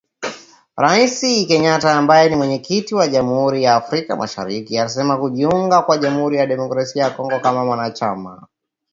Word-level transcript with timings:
Rais 0.75 1.17
Kenyatta 1.49 1.93
ambaye 1.97 2.29
ni 2.29 2.35
Mwenyekiti 2.35 2.95
wa 2.95 3.07
Jamhuri 3.07 3.63
ya 3.63 3.75
Afrika 3.75 4.15
Mashariki 4.15 4.77
alisema, 4.79 5.17
kujiunga 5.17 5.81
kwa 5.81 5.97
Jamhuri 5.97 6.37
ya 6.37 6.43
Kidemokrasi 6.43 6.99
ya 6.99 7.09
Kongo 7.09 7.39
kama 7.39 7.65
mwanachama 7.65 8.47